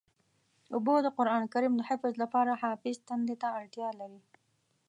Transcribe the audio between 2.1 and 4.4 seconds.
لپاره حافظ تندې ته اړتیا لري.